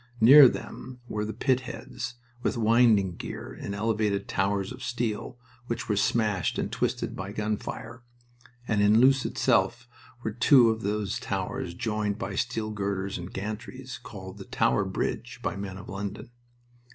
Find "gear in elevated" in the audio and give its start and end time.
3.17-4.27